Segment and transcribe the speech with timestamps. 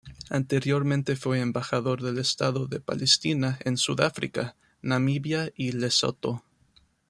[0.31, 6.43] Anteriormente fue embajador del Estado de Palestina en Sudáfrica, Namibia y Lesoto.